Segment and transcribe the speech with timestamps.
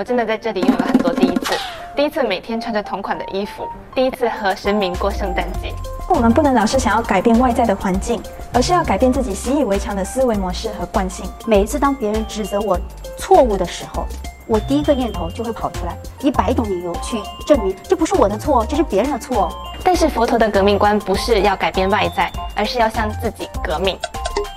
[0.00, 1.52] 我真的在这里拥有了很多第一次。
[1.94, 5.74] 第一次每天穿着同款的衣服，第一次和神明过圣诞节。
[6.08, 8.18] 我们不能老是想要改变外在的环境，
[8.50, 11.30] 而是要改变自己习以为常的思维模式和惯性。
[11.44, 12.80] 每一次当别人指责我
[13.18, 14.06] 错误的时候，
[14.46, 19.52] 我第一个念头就会跑出来，一百种理由去证明这不是我的错，这是别人的错。
[19.84, 23.98] 但是佛陀的革命观不是要改变外在，而是要向自己革命。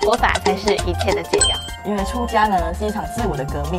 [0.00, 1.56] 佛法才是一切的解药。
[1.86, 3.78] 因为出家呢是一场自我的革命，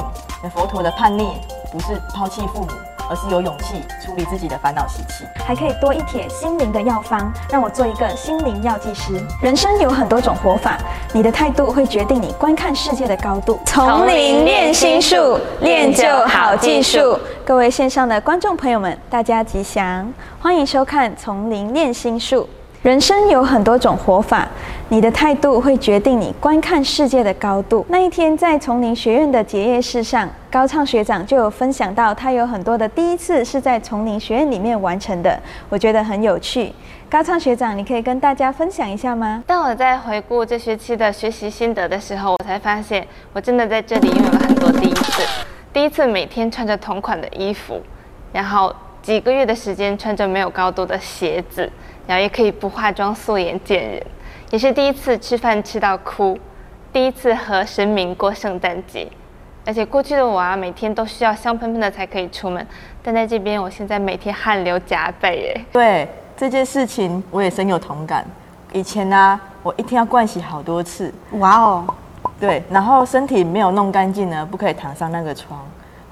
[0.54, 1.40] 佛陀的叛逆
[1.76, 2.70] 不是抛弃父母。
[3.08, 9.14] 而是有勇气处理自己的烦恼习气，还可以多一帖心灵的药方，让我做一个心灵药剂师。
[9.44, 10.76] 人生有很多种活法，
[11.14, 13.60] 你的态度会决定你观看世界的高度。
[13.64, 17.16] 丛林练心术，练就好技术。
[17.46, 22.42] 各位线上的观众朋友们，大家吉祥，欢迎收看《丛林练心术》。
[22.82, 24.48] 人生有很多种活法，
[24.90, 27.86] 你的态度会决定你观看世界的高度。
[27.90, 36.72] 那一天在丛林学院的结业式上，高畅学长就有分享到，他有很多的第一次是在丛林学院里面完成的，我觉得很有趣。
[37.10, 39.44] 高畅学长，你可以跟大家分享一下吗？
[39.46, 45.28] 当我在回顾这学期的学习心得的时候，我才发现，我真的在这里拥有了很多第一次。
[45.74, 47.82] 第一次每天穿着同款的衣服，
[48.32, 51.70] 然后几个月的时间穿着没有高度的鞋子。
[52.08, 54.02] 然后也可以不化妆素颜见人，
[54.52, 56.40] 也是第一次吃饭吃到哭，
[56.94, 59.06] 第一次和神明过圣诞节，
[59.66, 62.66] 而且过去的我啊，每天都需要香喷喷的才可以出门，
[63.02, 65.66] 但在这边，我现在每天汗流浃背耶。
[65.72, 68.24] 对这件事情，我也深有同感。
[68.72, 71.86] 以前呢，我一天要盥洗好多次，哇哦，
[72.40, 75.60] 对，然后身体没有弄干净呢，不可以躺上那个床。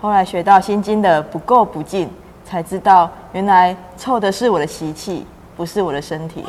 [0.02, 2.09] 后来学到心经的不垢不净，
[2.44, 5.26] 才知道原来臭的是我的习气。
[5.56, 6.44] 不是我的身体，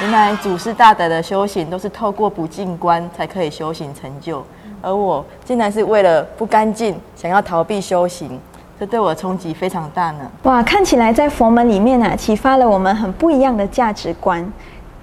[0.00, 4.42] 原来祖师大德的修行都是透过不净观才可以修行成就，
[4.80, 8.38] 而我竟然是为了不干净，想要逃避修行，
[8.78, 10.30] 这对我冲击非常大呢。
[10.44, 14.52] 哇，看起来在佛门里面啊，启发了我们很不一样的价值观，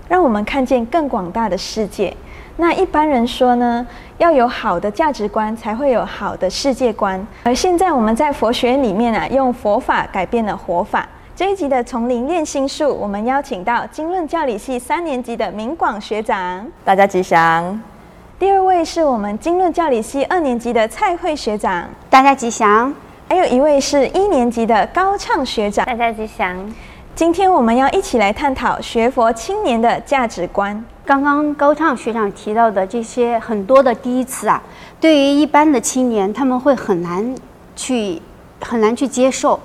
[0.07, 2.15] 让我们看见更广大的世界。
[2.57, 3.85] 那一般人说呢，
[4.17, 7.27] 要有好的价值观，才会有好的世界观。
[7.43, 11.05] 而现在我们在佛学里面啊，用佛法改变了活法。
[11.35, 17.77] 这一集的丛林练心术，我们邀请到经论教理系三年级的明广学长，大家吉祥。
[18.37, 22.93] 第二位是我们经论教理系二年级的蔡慧学长，大家吉祥。
[23.29, 26.53] 还有一位是一年级的高畅学长，大家吉祥。
[27.15, 30.83] 今天我们要一起来探讨学佛青年的价值观。
[31.05, 34.61] 刚刚高畅学长提到的这些很多的第一次啊，
[34.99, 37.33] 对于一般的青年，他们会很难
[37.73, 38.21] 去
[38.59, 39.57] 很难去接受。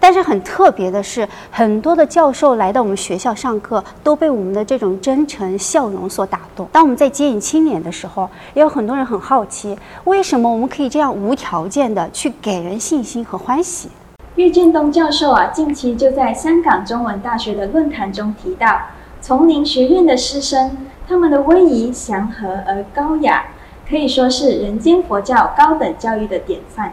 [0.00, 6.68] 但是很特别的是，很多的教授来到我们学校上课，都被我们的这种真诚笑容所打动。
[6.72, 13.88] 当我们在接引青年的时候，也有很多人很好奇，为什么我们可以这样无条件的去给人信心和欢喜？
[14.36, 18.80] 岳建东教授啊，近期就在香港中文大学的论坛中提到，
[19.20, 20.76] 丛林学院的师生，
[21.08, 23.46] 他们的威仪祥和而高雅，
[23.88, 26.92] 可以说是人间佛教高等教育的典范。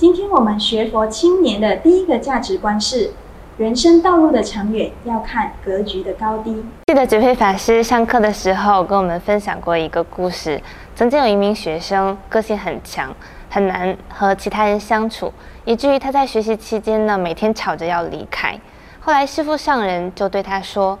[0.00, 3.10] 今天我们学佛青年的第一个价值观是：
[3.58, 6.64] 人生道路的长远要看格局的高低。
[6.86, 10.58] 记得觉慧法师上课的时候跟我们分享过一个故事。
[10.96, 13.14] 曾经有一名学生个性很强，
[13.50, 15.30] 很难和其他人相处，
[15.66, 18.58] 以至于他在学习期间呢，每天吵着要离开。
[19.00, 20.98] 后来师父上人就对他说：“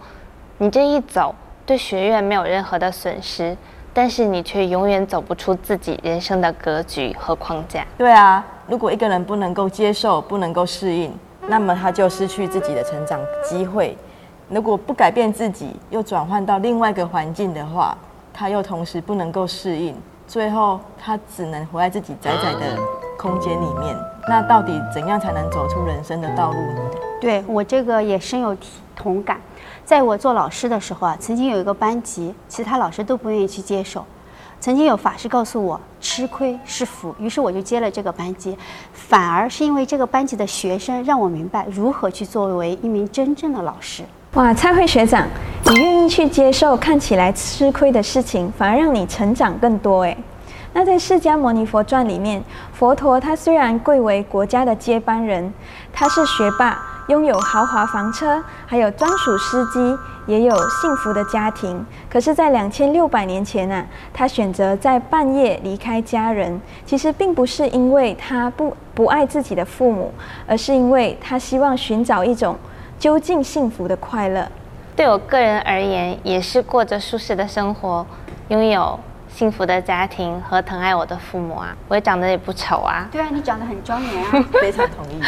[0.58, 1.34] 你这一走，
[1.64, 3.56] 对学院没有任何的损失。”
[3.92, 7.84] 但是你却永远走不出自己人生的格局和框架。
[7.98, 11.12] 对啊，如果一个人不能够接受、不能够适应，
[11.48, 13.98] 那么他就失去自己的成长机会。
[14.48, 17.98] 如果不改变自己，又转换到另外一个环境的话，
[18.32, 19.92] 他又同时不能够适应，
[20.28, 22.78] 最后他只能活在自己窄窄的
[23.18, 23.96] 空间里面。
[24.28, 26.80] 那到底怎样才能走出人生的道路呢？
[27.20, 28.56] 对我这个也深有
[28.94, 29.40] 同感。
[29.84, 34.06] 在我做老师的时候啊，曾经有一个班级，其他老师都不愿意去接手。
[34.60, 38.54] 曾经有法师告诉我，吃亏是福，于是我就接了这个班级。
[38.92, 44.02] 反而是因为这个班级的学生，让我明白如何去作为一名真正的老师。
[44.34, 45.26] 哇，蔡慧学长，
[45.64, 50.16] 你愿意去接受看起来吃亏的事情，反而让你成长更多诶。
[50.72, 55.52] 那在《释迦牟尼佛传》里面，佛陀他虽然贵为国家的接班人，
[55.92, 56.78] 他是学霸。
[57.08, 61.84] 拥有豪华房车，还有专属司机，也有幸福的家庭。
[62.08, 63.84] 可是，在两千六百年前呢，
[64.14, 70.14] 他选择在半夜离开家人，其实并不是因为他不不爱自己的父母，
[70.46, 72.56] 而是因为他希望寻找一种
[72.96, 74.46] 究竟幸福的快乐。
[74.94, 78.06] 对我个人而言，也是过着舒适的生活，
[78.48, 79.00] 拥有
[79.32, 83.08] 幸福的家庭和疼爱我的父母啊，我也长得也不丑啊。
[83.10, 85.20] 对啊，你长得很庄严啊， 非常同意。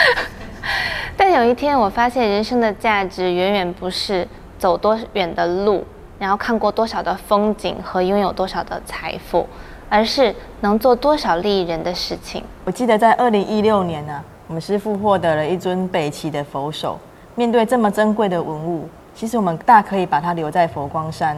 [1.16, 4.26] 但有一天，我发现人生的价值远远不是
[4.58, 5.84] 走多远的路，
[6.18, 9.46] 然后看过多少的风景和拥有多少的财富，
[9.88, 12.44] 而是能做多少利益人的事情。
[12.64, 16.98] 我记得在二零一六年呢，我们师父获得了一尊北齐的佛手。
[17.34, 21.36] 面对这么珍贵的文物，其实我们大可以把它留在佛光山，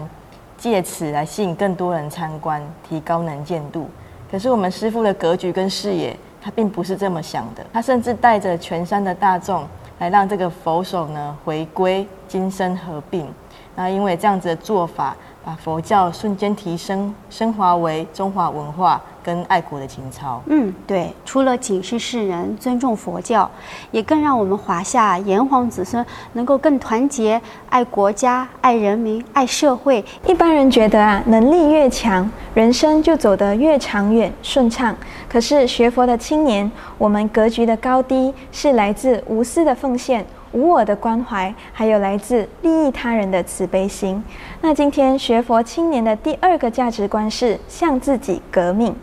[0.65, 3.87] 借此来吸引更多人参观，提高能见度。
[4.31, 6.17] 可是我们师傅的格局跟视野。
[6.41, 9.67] 他并不是这么想的，他甚至带着全山的大众
[9.99, 13.27] 来让这个佛手呢回归今生合并。
[13.75, 15.15] 那因为这样子的做法。
[15.45, 20.41] 把佛教瞬间提升升华为中华文化跟爱国的情操。
[20.47, 23.49] 嗯，对，除了警示世人尊重佛教，
[23.91, 30.03] 也更让我们华夏炎黄子孙能够更团结，爱国家、爱人民、爱社会。
[30.27, 34.97] 一般人觉得啊，能力越强，人生就走得越长远顺畅。
[35.29, 40.25] 可是学佛的青年，我们格局的高低是来自无私的奉献。
[40.55, 44.23] 无我的关怀，还有来自利益他人的慈悲心。
[44.61, 48.95] 那今天学佛青年的第二个价值观是向自己革命。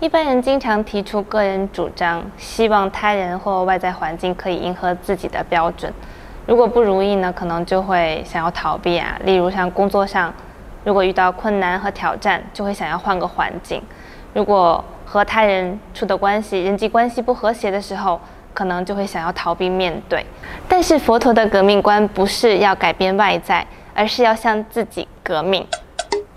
[0.00, 5.92] 一般人经常提出个人主张，希望他人或外在环境可以迎合自己的标准。
[6.44, 9.16] 如果不如意呢，可能就会想要逃避啊。
[9.24, 10.34] 例如像工作上，
[10.82, 13.80] 如果遇到困难和挑战，就会想要换个环境。
[14.34, 18.20] 如果和他人处的关系、人际关系不和谐的时候，
[18.56, 20.24] 可能就会想要逃避面对，
[20.66, 25.66] 但是佛陀的革命观不是要改变外在，而是要向自己革命，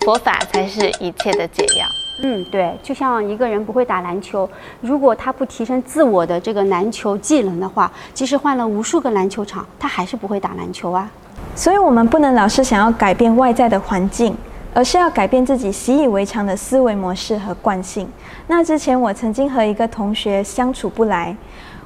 [0.01, 1.85] 佛法才是一切的解药。
[2.21, 4.47] 嗯，对，就像一个人不会打篮球，
[4.81, 11.09] 如果他不提升自我的这个篮球技能的话，即使换了无数个篮球场，他还是不会打篮球啊。
[11.55, 14.35] 所以，我们不能老是想要改变外在的环境，
[14.73, 18.05] 而是要改变自己习以为常的思维模式和惯性。
[18.47, 21.33] 那之前，我曾经和一个同学相处不来。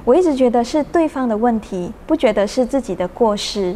[0.04, 3.74] 我一直觉得是对方的问题，不觉得是自己的过失，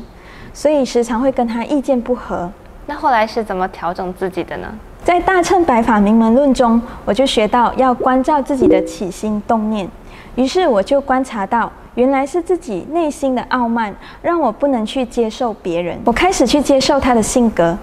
[0.53, 2.51] 所以时常会跟他意见不合。
[2.85, 4.69] 那后来是怎么调整自己的呢？
[5.03, 9.89] 在《大乘白法名门论》中，我就学到要关照自己的起心动念。
[10.35, 15.99] 于是我就观察到，原来是自己内心的傲慢，让我不能去接受别人。
[16.05, 17.77] 我开始去接受他的性格，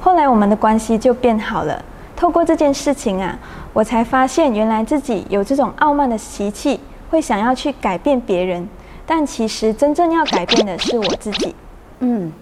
[0.00, 1.80] 后来我们的关系就变好了。
[2.16, 3.38] 透过这件事情啊，
[3.72, 6.80] 我才发现原来自己有这种傲慢的习气。
[7.12, 8.66] 会想要去改变别人，
[9.04, 11.54] 但其实真正要改变的是我自己。
[11.98, 12.32] 嗯，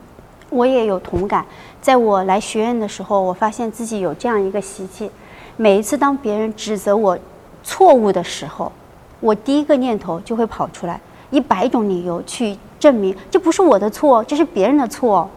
[0.48, 1.44] 我也有同感。
[1.82, 5.10] 在我来学院的时候，我发现自己有这样一个习气：
[5.56, 7.18] 每一次当别人指责我
[7.64, 8.70] 错误的时候，
[9.18, 11.00] 我第一个念头就会跑出来
[11.30, 15.28] 一百种理由去证明这不是我的错，这是别人的错。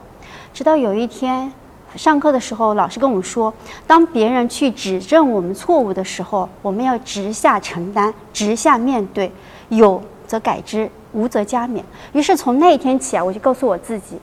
[0.54, 1.52] 直到有一天。
[1.95, 3.54] 上课的时候，老师跟我们说，
[3.86, 9.31] 当别人去指正我们错误的时候，我们要直下承担，直下面对，
[9.69, 11.81] 有则改之，无则加勉。
[12.13, 14.18] 于是从那一天起啊，我就告诉我自己，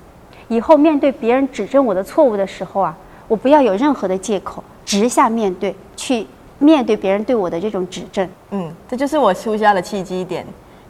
[0.48, 2.96] 以后面对别人指正我的错误的时候啊，
[3.28, 6.26] 我不要有任何的借口，直下面对，去
[6.58, 8.28] 面对别人对我的这种指正。
[8.50, 10.44] 嗯，这就是我出家的契机点，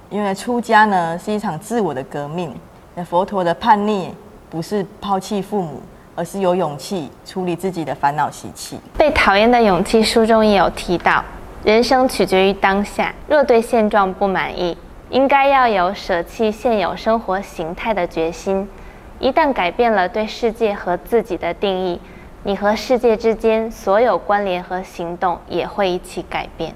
[0.09, 2.55] 因为出家呢是一场自我的革命。
[2.94, 4.12] 那佛陀的叛逆
[4.49, 5.81] 不是抛弃父母。
[6.21, 8.79] 而是有勇气处理自己的烦恼习气。
[8.99, 11.25] 被讨厌的勇气书中也有提到，
[11.65, 13.15] 人生取决于当下。
[13.27, 14.77] 若对现状不满意，
[15.09, 18.69] 应该要有舍弃现有生活形态的决心。
[19.19, 21.99] 一旦改变了对世界和自己的定义，
[22.43, 26.75] 你和世界之间所有关联和行动也会一起改变。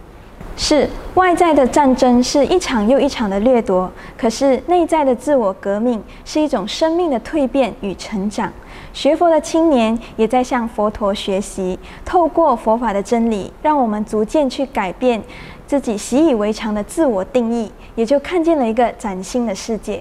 [0.57, 8.51] 是外在的战争是一场又一场的掠夺，可是内在的自我革命是一种生命的蜕变与成长。
[8.95, 15.21] 学佛的青年也在向佛陀学习，透过佛法的真理，让我们逐渐去改变
[15.67, 20.01] 自己习以为常的自我定义，也就看见了一个崭新的世界。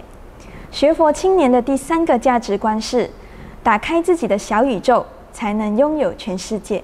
[0.70, 3.10] 学佛青年的第三个价值观是：
[3.64, 6.84] 打开自己的小宇宙，才能拥有全世界。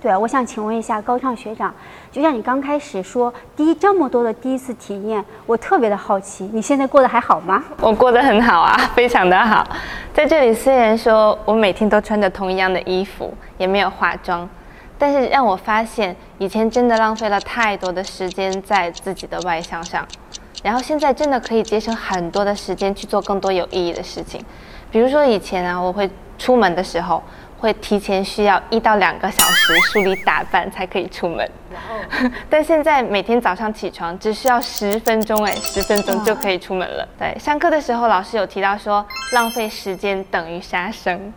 [0.00, 1.74] 对，我想请问一下高畅学长，
[2.12, 7.64] 就像你刚开始说第一这么多的第一次体验，我特别的好奇，你现在过得还好吗？
[7.80, 9.66] 我过得很好啊，非常的好。
[10.12, 14.46] 在这里虽然说我每天都穿着同一样的衣服，也没有化妆，
[14.98, 20.06] 但是让我发现以前真的浪费了太多的时间在自己的外向上，
[20.62, 24.38] 然后现在真的可以节省很多的时间去做更多有意义的事情，
[24.90, 27.22] 比如说以前啊，我会出门的时候。
[27.62, 31.48] 会提前需要一到两个小时梳理打扮才可以出门，
[32.50, 37.06] 但现在每天早上起床只需要十分钟，哎，十分钟就可以出门了。
[37.16, 41.32] 对，上课的时候老师有提到说，浪费时间等于杀生，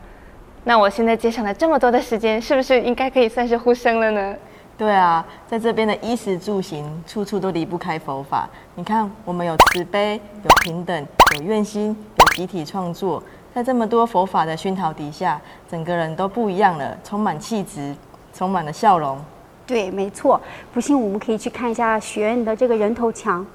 [0.64, 4.36] 那我现在节省了这么多的时间，是不是应该可以算是呼生了呢？
[4.80, 8.50] 对啊，在这边的衣食住行，处处都离不开佛法。
[8.74, 13.22] 你看，我们有慈悲，有平等，有愿心，有集体创作，
[13.56, 15.40] 在这么多佛法的熏陶底下，
[15.72, 17.96] 整个人都不一样了，充满气质，
[18.34, 19.18] 充满了笑容。
[19.66, 20.42] 对，没错。
[20.74, 23.46] 不信，我们可以去看一下学院的这个人头墙。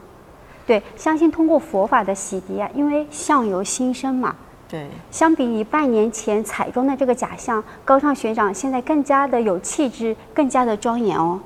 [0.67, 4.35] 对，相信通过佛法的洗涤啊，因为相由心生嘛。
[4.67, 11.39] 对，相比于半年前彩妆的这个假象，高尚学长现在更加的有气质，更加的庄严哦。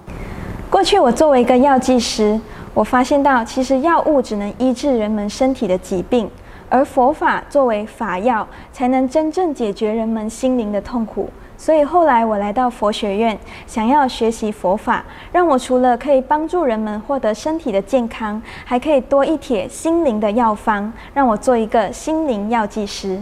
[0.71, 2.41] 过去我作为一个药剂师，
[2.73, 6.31] 我发现到其实药物只能医治人们身体的疾病，
[6.75, 11.31] 而佛法作为法药，才能真正解决人们心灵的痛苦。
[11.57, 23.21] 所以后来我来到佛学院，想要学习佛法，让我除了可以帮助人们获得身体的健康，还可以多一帖心灵的药方，让我做一个心灵药剂师。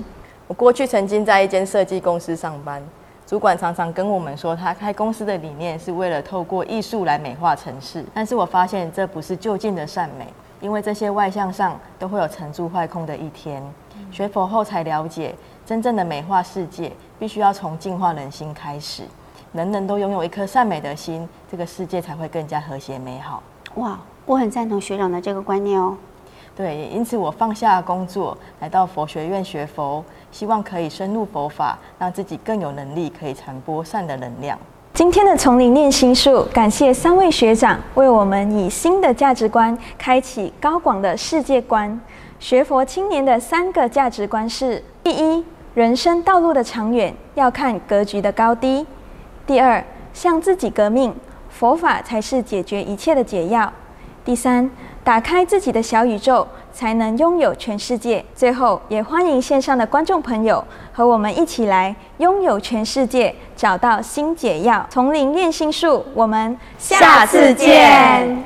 [0.48, 2.82] 我过去曾经在一间设计公司上班，
[3.26, 8.02] 主管常常跟我们说，他开公司的理念是为了透过艺术来美化城市。
[8.14, 10.26] 但是我发现这不是就近的善美，
[10.62, 13.62] 因为这些外向上都会有成住坏空的一天。
[14.10, 15.34] 学佛后才了解。
[15.64, 19.04] 真正的美化世界，必须要从净化人心开始。
[19.52, 23.40] 人人都拥有一颗善美的心，这个世界才会更加和谐美好。
[23.76, 25.96] 哇，我很赞同学长的这个观念哦。
[26.56, 34.58] 对，因此我放下工作，来到佛学院学佛，希望可以深入佛法，让自己更有能力可以传播善的能量。
[35.02, 42.00] 今天的丛林念心术，感谢三位学长为我们以新的价值观开启高广的世界观。
[42.38, 45.44] 学佛青年的三个价值观是：第一。
[45.74, 48.86] 人生道路的长远要看格局的高低。
[49.44, 51.12] 第二，向自己革命，
[51.50, 53.72] 佛法才是解决一切的解药。
[54.24, 54.70] 第三，
[55.02, 58.24] 打开自己的小宇宙，才能拥有全世界。
[58.34, 64.86] 最后，也欢迎线上的观众朋友和我们一起来拥有全世界，找到新解药。
[64.90, 68.44] 丛林练心术，我们下次见。